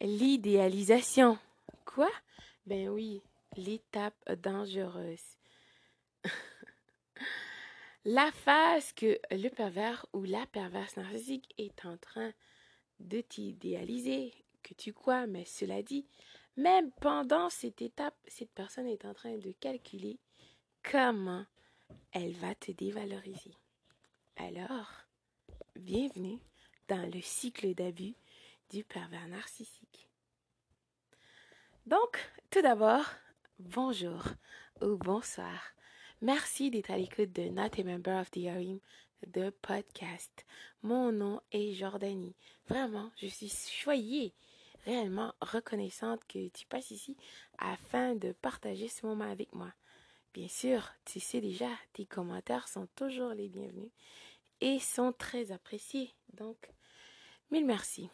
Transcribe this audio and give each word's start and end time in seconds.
L'idéalisation. 0.00 1.38
Quoi? 1.84 2.10
Ben 2.66 2.88
oui, 2.88 3.20
l'étape 3.56 4.32
dangereuse. 4.42 5.38
la 8.04 8.30
phase 8.30 8.92
que 8.92 9.18
le 9.32 9.48
pervers 9.48 10.06
ou 10.12 10.22
la 10.22 10.46
perverse 10.46 10.96
narcissique 10.96 11.52
est 11.58 11.84
en 11.84 11.96
train 11.96 12.32
de 13.00 13.20
t'idéaliser, 13.20 14.32
que 14.62 14.74
tu 14.74 14.92
crois, 14.92 15.26
mais 15.26 15.44
cela 15.44 15.82
dit, 15.82 16.06
même 16.56 16.90
pendant 17.00 17.50
cette 17.50 17.82
étape, 17.82 18.16
cette 18.26 18.52
personne 18.52 18.86
est 18.86 19.04
en 19.04 19.14
train 19.14 19.36
de 19.36 19.52
calculer 19.52 20.18
comment 20.82 21.44
elle 22.12 22.34
va 22.34 22.54
te 22.54 22.70
dévaloriser. 22.70 23.54
Alors, 24.36 24.90
bienvenue 25.74 26.38
dans 26.88 27.08
le 27.12 27.20
cycle 27.20 27.74
d'abus 27.74 28.14
du 28.70 28.84
pervers 28.84 29.28
narcissique. 29.28 30.08
Donc, 31.86 32.18
tout 32.50 32.62
d'abord, 32.62 33.04
bonjour 33.58 34.22
ou 34.82 34.96
bonsoir. 34.96 35.60
Merci 36.20 36.70
d'être 36.70 36.90
à 36.90 36.96
l'écoute 36.96 37.32
de 37.32 37.48
Not 37.48 37.80
a 37.80 37.84
Member 37.84 38.20
of 38.20 38.30
the 38.30 38.46
Harim 38.46 38.80
de 39.26 39.50
podcast. 39.50 40.44
Mon 40.82 41.12
nom 41.12 41.40
est 41.52 41.72
Jordanie. 41.72 42.36
Vraiment, 42.68 43.10
je 43.16 43.26
suis 43.26 43.48
choyée, 43.48 44.34
réellement 44.84 45.32
reconnaissante 45.40 46.20
que 46.28 46.48
tu 46.48 46.66
passes 46.66 46.90
ici 46.90 47.16
afin 47.58 48.14
de 48.14 48.32
partager 48.32 48.88
ce 48.88 49.06
moment 49.06 49.30
avec 49.30 49.54
moi. 49.54 49.72
Bien 50.34 50.48
sûr, 50.48 50.92
tu 51.04 51.20
sais 51.20 51.40
déjà, 51.40 51.70
tes 51.94 52.04
commentaires 52.04 52.68
sont 52.68 52.86
toujours 52.94 53.30
les 53.30 53.48
bienvenus 53.48 53.90
et 54.60 54.78
sont 54.78 55.12
très 55.12 55.52
appréciés. 55.52 56.12
Donc, 56.34 56.70
mille 57.50 57.66
merci. 57.66 58.10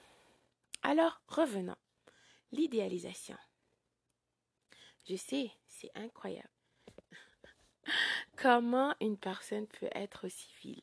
Alors, 0.87 1.23
revenons. 1.29 1.77
L'idéalisation. 2.53 3.39
Je 5.09 5.17
sais, 5.17 5.51
c'est 5.67 5.91
incroyable. 5.95 6.49
Comment 8.37 8.95
une 9.01 9.17
personne 9.17 9.67
peut 9.67 9.89
être 9.95 10.27
aussi 10.27 10.53
vile 10.61 10.83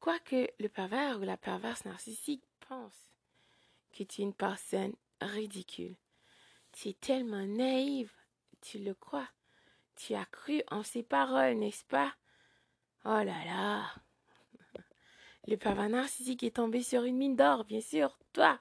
Quoique 0.00 0.50
le 0.58 0.68
pervers 0.68 1.20
ou 1.20 1.22
la 1.22 1.36
perverse 1.36 1.84
narcissique 1.84 2.42
pense 2.68 3.12
que 3.92 4.02
tu 4.02 4.22
es 4.22 4.24
une 4.24 4.34
personne 4.34 4.94
ridicule. 5.20 5.96
Tu 6.72 6.88
es 6.88 6.94
tellement 6.94 7.46
naïve, 7.46 8.12
tu 8.60 8.80
le 8.80 8.94
crois. 8.94 9.28
Tu 9.94 10.14
as 10.14 10.26
cru 10.26 10.62
en 10.68 10.82
ses 10.82 11.04
paroles, 11.04 11.58
n'est-ce 11.58 11.84
pas? 11.84 12.12
Oh 13.04 13.22
là 13.22 13.44
là 13.44 13.94
Le 15.46 15.56
pervers 15.56 15.90
narcissique 15.90 16.42
est 16.42 16.56
tombé 16.56 16.82
sur 16.82 17.04
une 17.04 17.16
mine 17.16 17.36
d'or, 17.36 17.64
bien 17.64 17.80
sûr, 17.80 18.18
toi 18.32 18.60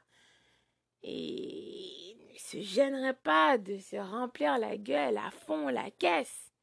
et 1.03 2.17
ne 2.33 2.37
se 2.37 2.61
gênerait 2.61 3.13
pas 3.13 3.57
de 3.57 3.77
se 3.77 3.95
remplir 3.95 4.57
la 4.57 4.77
gueule 4.77 5.17
à 5.17 5.31
fond 5.31 5.69
la 5.69 5.91
caisse. 5.91 6.53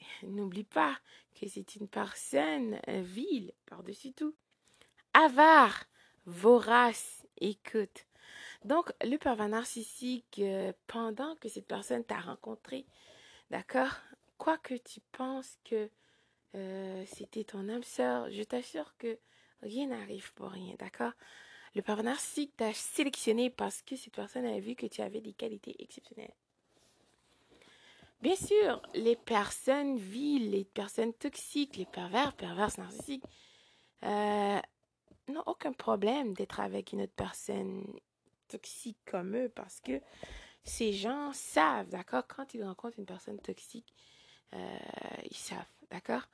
N'oublie 0.22 0.64
pas 0.64 0.96
que 1.34 1.48
c'est 1.48 1.76
une 1.76 1.88
personne 1.88 2.80
vile 2.86 3.52
par-dessus 3.66 4.12
tout. 4.12 4.34
Avare, 5.12 5.84
vorace, 6.26 7.26
écoute. 7.40 8.06
Donc, 8.64 8.92
le 9.02 9.16
pervers 9.16 9.48
narcissique, 9.48 10.38
euh, 10.38 10.72
pendant 10.86 11.36
que 11.36 11.48
cette 11.48 11.66
personne 11.66 12.04
t'a 12.04 12.18
rencontré, 12.18 12.86
d'accord, 13.50 14.00
quoi 14.38 14.56
que 14.58 14.74
tu 14.74 15.00
penses 15.12 15.58
que 15.64 15.90
euh, 16.54 17.04
c'était 17.06 17.44
ton 17.44 17.68
âme 17.68 17.82
sœur, 17.82 18.30
je 18.30 18.42
t'assure 18.42 18.96
que 18.96 19.18
rien 19.62 19.88
n'arrive 19.88 20.32
pour 20.34 20.50
rien, 20.50 20.74
d'accord 20.78 21.12
le 21.74 21.82
pervers 21.82 22.04
narcissique 22.04 22.56
t'a 22.56 22.72
sélectionné 22.72 23.50
parce 23.50 23.82
que 23.82 23.96
cette 23.96 24.14
personne 24.14 24.46
a 24.46 24.58
vu 24.60 24.74
que 24.74 24.86
tu 24.86 25.00
avais 25.00 25.20
des 25.20 25.32
qualités 25.32 25.74
exceptionnelles. 25.82 26.34
Bien 28.22 28.36
sûr, 28.36 28.80
les 28.94 29.16
personnes 29.16 29.98
viles, 29.98 30.52
les 30.52 30.64
personnes 30.64 31.12
toxiques, 31.12 31.76
les 31.76 31.84
pervers, 31.84 32.32
perverses, 32.32 32.78
narcissiques, 32.78 33.24
euh, 34.02 34.60
n'ont 35.28 35.42
aucun 35.46 35.72
problème 35.72 36.32
d'être 36.34 36.60
avec 36.60 36.92
une 36.92 37.02
autre 37.02 37.12
personne 37.14 37.84
toxique 38.48 38.98
comme 39.04 39.36
eux 39.36 39.48
parce 39.48 39.80
que 39.80 40.00
ces 40.62 40.92
gens 40.92 41.32
savent, 41.32 41.88
d'accord, 41.88 42.26
quand 42.26 42.54
ils 42.54 42.64
rencontrent 42.64 42.98
une 42.98 43.04
personne 43.04 43.38
toxique, 43.38 43.92
euh, 44.54 44.78
ils 45.30 45.36
savent, 45.36 45.66
d'accord? 45.90 46.26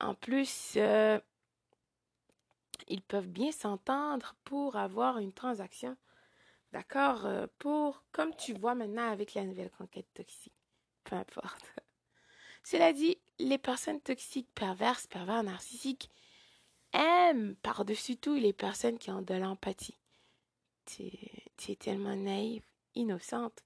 En 0.00 0.14
plus, 0.14 0.74
euh, 0.76 1.20
ils 2.88 3.02
peuvent 3.02 3.28
bien 3.28 3.52
s'entendre 3.52 4.34
pour 4.44 4.76
avoir 4.76 5.18
une 5.18 5.32
transaction. 5.32 5.96
D'accord? 6.72 7.26
Euh, 7.26 7.46
Pour, 7.58 8.04
comme 8.12 8.34
tu 8.34 8.52
vois 8.52 8.74
maintenant 8.74 9.10
avec 9.10 9.34
la 9.34 9.44
nouvelle 9.44 9.70
conquête 9.70 10.12
toxique. 10.14 10.54
Peu 11.04 11.16
importe. 11.16 11.74
Cela 12.62 12.92
dit, 12.92 13.18
les 13.38 13.58
personnes 13.58 14.00
toxiques, 14.00 14.52
perverses, 14.54 15.06
pervers, 15.06 15.42
narcissiques 15.42 16.10
aiment 16.92 17.56
par-dessus 17.56 18.16
tout 18.16 18.34
les 18.34 18.52
personnes 18.52 18.98
qui 18.98 19.10
ont 19.10 19.22
de 19.22 19.34
l'empathie. 19.34 19.98
Tu, 20.84 21.10
tu 21.56 21.72
es 21.72 21.76
tellement 21.76 22.16
naïve, 22.16 22.64
innocente. 22.94 23.64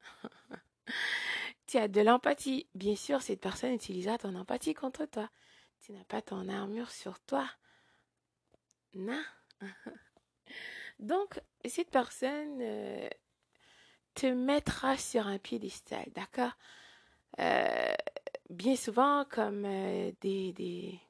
tu 1.66 1.78
as 1.78 1.88
de 1.88 2.00
l'empathie. 2.00 2.66
Bien 2.74 2.96
sûr, 2.96 3.22
cette 3.22 3.40
personne 3.40 3.72
utilisera 3.72 4.18
ton 4.18 4.34
empathie 4.34 4.74
contre 4.74 5.06
toi. 5.06 5.30
Tu 5.80 5.92
n'as 5.92 6.04
pas 6.04 6.22
ton 6.22 6.48
armure 6.48 6.90
sur 6.90 7.20
toi. 7.20 7.48
Non. 8.94 9.22
Donc, 10.98 11.40
cette 11.64 11.90
personne 11.90 12.58
euh, 12.60 13.08
te 14.14 14.26
mettra 14.26 14.96
sur 14.96 15.26
un 15.26 15.38
piédestal, 15.38 16.06
d'accord? 16.14 16.52
Euh, 17.40 17.94
Bien 18.50 18.76
souvent, 18.76 19.24
comme 19.30 19.64
euh, 19.64 20.12
des, 20.20 20.52
des, 20.52 21.00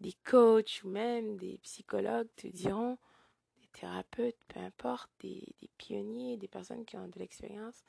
des 0.00 0.14
coachs 0.24 0.82
ou 0.84 0.88
même 0.88 1.36
des 1.36 1.58
psychologues 1.58 2.28
te 2.36 2.48
diront, 2.48 2.98
des 3.60 3.68
thérapeutes, 3.68 4.38
peu 4.48 4.60
importe, 4.60 5.10
des, 5.20 5.54
des 5.60 5.70
pionniers, 5.78 6.36
des 6.36 6.48
personnes 6.48 6.84
qui 6.84 6.96
ont 6.96 7.08
de 7.08 7.18
l'expérience 7.18 7.84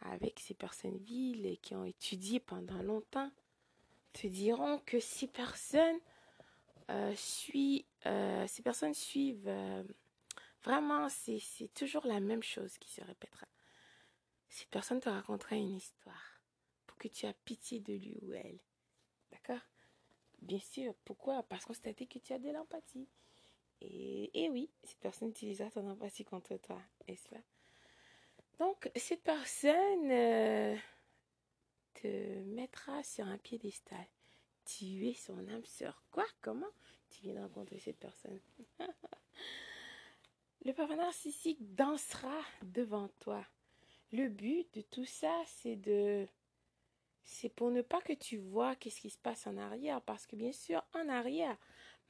avec 0.00 0.40
ces 0.40 0.54
personnes 0.54 0.98
viles 0.98 1.46
et 1.46 1.56
qui 1.56 1.74
ont 1.74 1.84
étudié 1.84 2.40
pendant 2.40 2.82
longtemps, 2.82 3.30
te 4.12 4.26
diront 4.28 4.78
que 4.86 5.00
ces 5.00 5.26
personnes 5.26 5.98
euh, 6.90 7.14
euh, 8.06 8.46
ces 8.46 8.62
personnes 8.62 8.94
suivent, 8.94 9.48
euh, 9.48 9.82
vraiment, 10.62 11.08
c'est 11.08 11.72
toujours 11.74 12.06
la 12.06 12.20
même 12.20 12.42
chose 12.42 12.76
qui 12.78 12.90
se 12.90 13.02
répétera. 13.02 13.46
Cette 14.48 14.68
personne 14.68 15.00
te 15.00 15.08
racontera 15.08 15.56
une 15.56 15.76
histoire 15.76 16.40
pour 16.86 16.96
que 16.98 17.08
tu 17.08 17.26
aies 17.26 17.34
pitié 17.44 17.80
de 17.80 17.94
lui 17.94 18.18
ou 18.22 18.32
elle. 18.32 18.58
D'accord? 19.32 19.62
Bien 20.42 20.60
sûr. 20.60 20.94
Pourquoi? 21.04 21.42
Parce 21.44 21.64
qu'on 21.64 21.74
s'est 21.74 21.94
dit 21.94 22.06
que 22.06 22.18
tu 22.18 22.32
as 22.32 22.38
de 22.38 22.50
l'empathie. 22.50 23.08
Et, 23.80 24.44
et, 24.44 24.48
oui, 24.50 24.70
cette 24.84 25.00
personne 25.00 25.30
utilisera 25.30 25.70
ton 25.70 25.88
empathie 25.90 26.24
contre 26.24 26.56
toi, 26.58 26.80
n'est-ce 27.08 27.28
pas? 27.28 27.42
Donc, 28.60 28.88
cette 28.94 29.22
personne 29.24 30.08
te 31.94 32.42
mettra 32.44 33.02
sur 33.02 33.26
un 33.26 33.38
piédestal 33.38 34.06
tu 34.64 35.08
es 35.08 35.14
son 35.14 35.38
âme 35.48 35.64
sœur. 35.64 36.02
Quoi? 36.10 36.26
Comment 36.40 36.70
tu 37.10 37.22
viens 37.22 37.34
de 37.34 37.40
rencontrer 37.40 37.78
cette 37.78 37.98
personne? 37.98 38.40
Le 40.64 40.72
papa 40.72 40.96
narcissique 40.96 41.58
dansera 41.74 42.40
devant 42.62 43.08
toi. 43.20 43.44
Le 44.12 44.28
but 44.28 44.72
de 44.74 44.80
tout 44.80 45.04
ça, 45.04 45.42
c'est 45.46 45.76
de 45.76 46.26
c'est 47.24 47.48
pour 47.48 47.70
ne 47.70 47.82
pas 47.82 48.00
que 48.00 48.12
tu 48.12 48.36
vois 48.36 48.76
qu'est-ce 48.76 49.00
qui 49.00 49.10
se 49.10 49.18
passe 49.18 49.46
en 49.46 49.56
arrière 49.56 50.00
parce 50.02 50.26
que 50.26 50.36
bien 50.36 50.52
sûr 50.52 50.82
en 50.92 51.08
arrière 51.08 51.56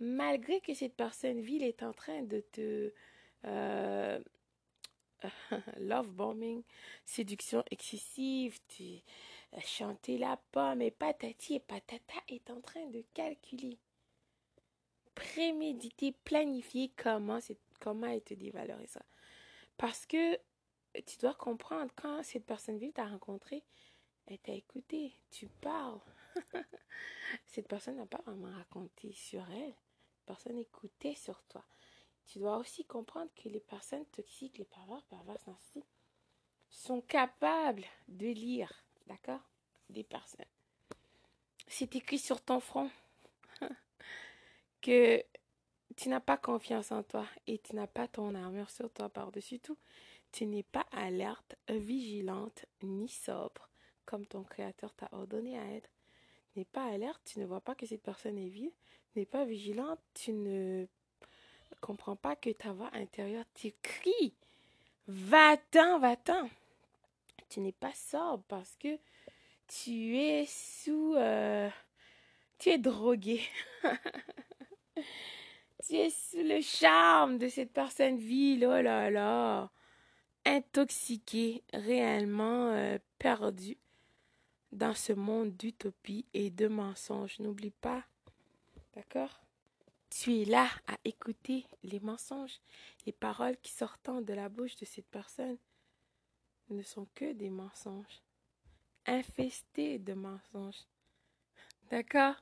malgré 0.01 0.61
que 0.61 0.75
cette 0.75 0.97
personne 0.97 1.41
vile 1.41 1.63
est 1.63 1.83
en 1.83 1.93
train 1.93 2.23
de 2.23 2.41
te 2.41 2.93
euh, 3.45 4.21
love 5.79 6.11
bombing 6.11 6.63
séduction 7.05 7.63
excessive 7.71 8.59
tu 8.69 9.03
chanter 9.61 10.19
la 10.19 10.37
pomme 10.53 10.83
et 10.83 10.91
patati 10.91 11.55
et 11.55 11.61
patata 11.61 12.15
est 12.29 12.51
en 12.51 12.61
train 12.61 12.87
de 12.87 13.05
calculer, 13.15 13.79
préméditer, 15.15 16.13
planifier 16.25 16.93
comment, 16.97 17.39
comment 17.81 18.07
elle 18.07 18.23
te 18.23 18.35
dévalorise. 18.35 18.99
Parce 19.77 20.07
que 20.07 20.37
tu 21.07 21.19
dois 21.19 21.35
comprendre, 21.35 21.93
quand 21.97 22.23
cette 22.23 22.47
personne 22.47 22.79
vive 22.79 22.93
t'a 22.93 23.07
rencontré, 23.07 23.65
elle 24.27 24.39
t'a 24.39 24.53
écouté, 24.53 25.19
tu 25.31 25.49
parles. 25.49 26.01
cette 27.47 27.69
personne 27.69 27.97
n'a 27.97 28.07
pas 28.07 28.23
vraiment 28.27 28.53
raconté 28.53 29.13
sur 29.13 29.49
elle. 29.51 29.75
Personne 30.27 30.59
écoutait 30.59 31.15
sur 31.15 31.43
toi. 31.45 31.65
Tu 32.27 32.39
dois 32.39 32.57
aussi 32.57 32.85
comprendre 32.85 33.31
que 33.35 33.49
les 33.49 33.61
personnes 33.61 34.07
toxiques, 34.07 34.59
les 34.59 34.65
pervers, 34.65 35.03
pervers 35.05 35.49
ainsi, 35.49 35.85
sont 36.71 37.03
capables 37.03 37.85
de 38.09 38.29
lire 38.29 38.84
D'accord? 39.07 39.41
Des 39.91 40.05
personnes. 40.05 40.45
C'est 41.67 41.95
écrit 41.97 42.19
sur 42.19 42.41
ton 42.41 42.61
front 42.61 42.91
que 44.83 45.23
tu 45.97 46.09
n'as 46.09 46.21
pas 46.21 46.37
confiance 46.37 46.93
en 46.93 47.03
toi 47.03 47.27
et 47.47 47.59
tu 47.59 47.75
n'as 47.75 47.87
pas 47.87 48.09
ton 48.09 48.35
armure 48.35 48.71
sur 48.71 48.91
toi 48.91 49.09
par-dessus 49.09 49.61
tout. 49.61 49.79
Tu 50.33 50.47
n'es 50.47 50.65
pas 50.65 50.87
alerte, 50.93 51.57
vigilante 51.69 52.67
ni 52.83 53.09
sobre 53.09 53.69
comme 54.05 54.27
ton 54.27 54.43
créateur 54.45 54.93
t'a 54.95 55.09
ordonné 55.13 55.59
à 55.59 55.65
être. 55.73 55.91
Tu 56.53 56.59
n'es 56.59 56.65
pas 56.65 56.85
alerte, 56.85 57.21
tu 57.25 57.41
ne 57.41 57.47
vois 57.47 57.61
pas 57.61 57.75
que 57.75 57.87
cette 57.87 58.03
personne 58.03 58.39
est 58.39 58.49
vile. 58.49 58.73
Tu 59.13 59.19
n'es 59.19 59.27
pas 59.27 59.45
vigilante, 59.45 60.01
tu 60.15 60.33
ne 60.33 60.87
comprends 61.81 62.17
pas 62.17 62.37
que 62.37 62.51
ta 62.51 62.73
voix 62.73 62.91
intérieure 62.93 63.45
tu 63.55 63.73
crie. 63.83 64.35
Va-t'en, 65.07 65.99
va-t'en. 65.99 66.49
Tu 67.49 67.61
n'es 67.61 67.73
pas 67.73 67.93
sobre 67.95 68.45
parce 68.45 68.77
que 68.77 68.99
tu 69.67 70.17
es 70.19 70.47
sous... 70.47 71.15
Euh, 71.17 71.69
tu 72.59 72.71
es 72.71 72.79
drogué. 72.79 73.41
tu 75.87 75.97
es 75.97 76.11
sous 76.11 76.43
le 76.43 76.61
charme 76.61 77.39
de 77.39 77.49
cette 77.49 77.73
personne 77.73 78.17
vile. 78.17 78.67
Oh 78.67 78.81
là 78.81 79.11
là. 79.11 79.71
Intoxiqué, 80.45 81.63
réellement 81.73 82.71
euh, 82.71 82.99
perdu 83.19 83.79
dans 84.73 84.95
ce 84.95 85.13
monde 85.13 85.57
d'utopie 85.57 86.27
et 86.35 86.51
de 86.51 86.69
mensonges. 86.69 87.39
N'oublie 87.39 87.71
pas. 87.71 88.05
D'accord? 88.95 89.41
Tu 90.11 90.43
es 90.43 90.45
là 90.45 90.69
à 90.87 90.97
écouter 91.05 91.67
les 91.83 92.01
mensonges. 92.01 92.61
Les 93.07 93.13
paroles 93.13 93.57
qui 93.63 93.73
sortant 93.73 94.21
de 94.21 94.33
la 94.33 94.49
bouche 94.49 94.77
de 94.77 94.85
cette 94.85 95.09
personne 95.09 95.59
ne 96.71 96.83
sont 96.83 97.07
que 97.15 97.33
des 97.33 97.51
mensonges. 97.51 98.23
Infestés 99.07 99.99
de 99.99 100.15
mensonges. 100.15 100.87
D'accord? 101.91 102.37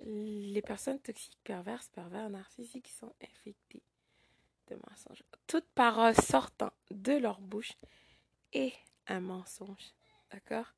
Les 0.00 0.62
personnes 0.62 0.98
toxiques, 0.98 1.38
perverses, 1.44 1.88
pervers, 1.88 2.28
narcissiques 2.28 2.88
sont 2.88 3.14
infectées 3.22 3.82
de 4.68 4.76
mensonges. 4.88 5.22
Toute 5.46 5.66
parole 5.74 6.14
sortant 6.14 6.72
de 6.90 7.12
leur 7.12 7.40
bouche 7.40 7.72
est 8.52 8.74
un 9.06 9.20
mensonge. 9.20 9.92
D'accord? 10.32 10.74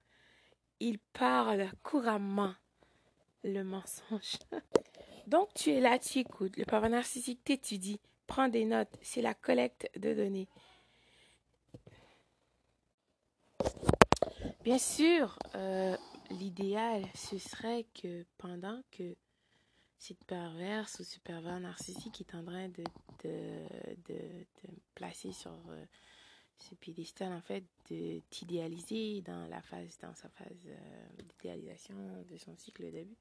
Ils 0.81 0.99
parlent 0.99 1.71
couramment 1.83 2.55
le 3.43 3.63
mensonge. 3.63 4.39
Donc 5.27 5.53
tu 5.55 5.71
es 5.71 5.81
là, 5.81 5.99
tu 5.99 6.19
écoutes. 6.19 6.57
Le 6.57 6.65
pervers 6.65 6.91
narcissique 6.91 7.43
t'étudie, 7.43 8.01
prends 8.27 8.49
des 8.49 8.65
notes. 8.65 8.97
C'est 9.03 9.23
la 9.23 9.35
collecte 9.35 9.91
de 9.99 10.15
données. 10.15 10.49
Bien 14.67 14.79
sûr, 14.79 15.39
euh, 15.55 15.97
l'idéal, 16.29 17.05
ce 17.15 17.39
serait 17.39 17.87
que 17.95 18.27
pendant 18.37 18.83
que 18.91 19.15
cette 19.97 20.25
perverse 20.25 20.99
ou 20.99 21.05
ce 21.05 21.21
pervers 21.21 21.61
narcissique 21.61 22.21
est 22.21 22.35
en 22.35 22.43
train 22.45 22.69
de, 22.71 22.83
de, 23.23 24.17
placer 24.97 25.31
sur 25.31 25.53
euh, 25.69 25.85
ce 26.59 26.75
piédestal, 26.75 27.33
en 27.33 27.41
fait, 27.43 27.63
de 27.91 28.19
t'idéaliser 28.29 29.23
dans 29.23 29.49
dans 29.49 30.15
sa 30.17 30.29
phase 30.31 30.67
euh, 30.67 31.23
d'idéalisation 31.23 32.25
de 32.29 32.37
son 32.37 32.57
cycle 32.57 32.87
vie, 32.89 33.17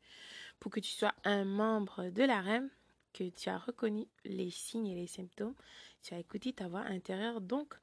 pour 0.59 0.71
que 0.71 0.79
tu 0.79 0.89
sois 0.89 1.13
un 1.25 1.45
membre 1.45 2.09
de 2.09 2.23
la 2.23 2.41
REM, 2.41 2.71
que 3.13 3.29
tu 3.29 3.49
as 3.49 3.59
reconnu 3.59 4.07
les 4.23 4.49
signes 4.49 4.87
et 4.87 4.95
les 4.95 5.05
symptômes, 5.05 5.53
tu 6.01 6.15
as 6.15 6.17
écouté 6.17 6.53
ta 6.53 6.67
voix 6.67 6.81
intérieure, 6.81 7.39
donc 7.39 7.75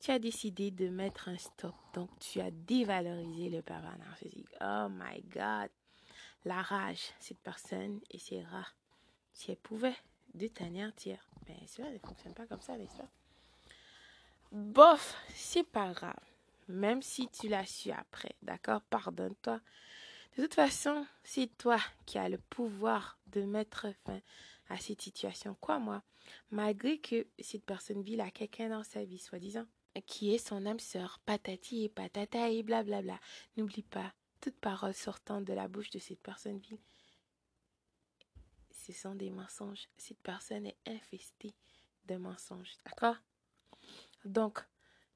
tu 0.00 0.10
as 0.10 0.18
décidé 0.18 0.70
de 0.70 0.88
mettre 0.88 1.28
un 1.28 1.38
stop. 1.38 1.74
Donc, 1.94 2.10
tu 2.20 2.40
as 2.40 2.50
dévalorisé 2.50 3.50
le 3.50 3.62
pervers 3.62 3.98
narcissique. 3.98 4.48
Oh 4.60 4.88
my 4.90 5.22
God. 5.22 5.70
La 6.44 6.62
rage, 6.62 7.12
cette 7.18 7.38
personne 7.38 8.00
et 8.10 8.18
ses 8.18 8.42
rats, 8.42 8.68
si 9.32 9.50
elle 9.50 9.56
pouvait 9.56 9.96
de 10.34 10.46
t'anéantir, 10.46 11.18
mais 11.48 11.58
cela 11.66 11.90
ne 11.90 11.98
fonctionne 11.98 12.34
pas 12.34 12.46
comme 12.46 12.60
ça, 12.60 12.76
n'est-ce 12.76 12.96
pas? 12.96 13.08
Bof, 14.52 15.16
c'est 15.34 15.66
pas 15.66 15.92
grave. 15.92 16.14
Même 16.68 17.02
si 17.02 17.28
tu 17.28 17.48
l'as 17.48 17.66
su 17.66 17.90
après, 17.90 18.36
d'accord? 18.42 18.82
Pardonne-toi. 18.82 19.60
De 20.36 20.42
toute 20.42 20.54
façon, 20.54 21.06
c'est 21.24 21.48
toi 21.58 21.78
qui 22.06 22.18
as 22.18 22.28
le 22.28 22.38
pouvoir 22.38 23.18
de 23.26 23.42
mettre 23.42 23.88
fin 24.04 24.20
à 24.68 24.78
cette 24.78 25.02
situation. 25.02 25.56
Quoi, 25.60 25.78
moi? 25.78 26.02
Malgré 26.50 26.98
que 26.98 27.26
cette 27.38 27.64
personne 27.64 28.02
vit 28.02 28.20
à 28.20 28.30
quelqu'un 28.30 28.68
dans 28.68 28.84
sa 28.84 29.04
vie, 29.04 29.18
soi-disant 29.18 29.66
qui 30.00 30.34
est 30.34 30.38
son 30.38 30.66
âme 30.66 30.80
sœur, 30.80 31.18
patati 31.24 31.84
et 31.84 31.88
patata 31.88 32.50
et 32.50 32.62
blablabla. 32.62 33.18
N'oublie 33.56 33.82
pas, 33.82 34.12
toute 34.40 34.56
parole 34.56 34.94
sortant 34.94 35.40
de 35.40 35.52
la 35.52 35.68
bouche 35.68 35.90
de 35.90 35.98
cette 35.98 36.20
personne 36.20 36.58
vile, 36.58 36.78
ce 38.88 38.92
sont 38.92 39.14
des 39.14 39.30
mensonges. 39.30 39.88
Cette 39.96 40.20
personne 40.20 40.66
est 40.66 40.78
infestée 40.86 41.54
de 42.06 42.16
mensonges, 42.16 42.72
d'accord? 42.86 43.16
Donc, 44.24 44.60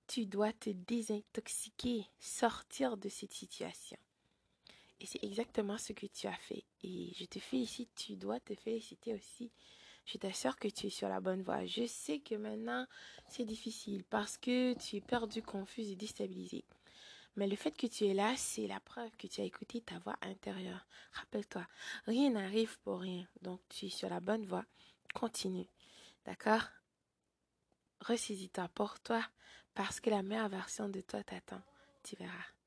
tu 0.07 0.27
dois 0.27 0.53
te 0.53 0.71
désintoxiquer, 0.71 2.07
sortir 2.19 2.97
de 2.97 3.09
cette 3.09 3.33
situation. 3.33 3.97
Et 5.01 5.07
c'est 5.07 5.25
exactement 5.25 5.79
ce 5.79 5.93
que 5.93 6.07
tu 6.07 6.27
as 6.27 6.37
fait. 6.37 6.65
Et 6.83 7.13
je 7.19 7.25
te 7.25 7.39
félicite, 7.39 7.95
tu 7.95 8.17
dois 8.17 8.41
te 8.41 8.55
féliciter 8.55 9.15
aussi 9.15 9.51
je 10.05 10.19
t'assure 10.19 10.57
que 10.57 10.69
tu 10.69 10.87
es 10.87 10.91
sur 10.91 11.09
la 11.09 11.21
bonne 11.21 11.43
voie. 11.43 11.65
Je 11.67 11.87
sais 11.87 12.19
que 12.19 12.35
maintenant, 12.35 12.87
c'est 13.29 13.45
difficile 13.45 14.05
parce 14.05 14.37
que 14.37 14.75
tu 14.75 14.97
es 14.97 15.01
perdu, 15.01 15.43
confus 15.43 15.83
et 15.83 15.97
déstabilisé. 15.97 16.65
Mais 17.37 17.47
le 17.47 17.57
fait 17.57 17.73
que 17.73 17.87
tu 17.87 18.07
es 18.07 18.15
là, 18.15 18.35
c'est 18.37 18.67
la 18.67 18.81
preuve 18.81 19.17
que 19.17 19.27
tu 19.27 19.41
as 19.41 19.45
écouté 19.45 19.81
ta 19.81 19.99
voix 20.01 20.17
intérieure. 20.21 20.87
Rappelle-toi, 21.13 21.67
rien 22.07 22.31
n'arrive 22.31 22.79
pour 22.81 23.01
rien. 23.01 23.27
Donc, 23.41 23.61
tu 23.69 23.87
es 23.87 23.91
sur 23.91 24.11
la 24.11 24.21
bonne 24.21 24.45
voie. 24.45 24.67
Continue. 25.15 25.67
D'accord? 26.27 26.69
Ressaisis-toi 28.01 28.69
pour 28.75 29.01
toi 29.01 29.25
parce 29.75 30.01
que 30.01 30.11
la 30.11 30.23
meilleure 30.23 30.49
version 30.49 30.89
de 30.89 31.01
toi 31.01 31.23
t'attend. 31.23 31.63
Tu 32.03 32.17
verras. 32.17 32.62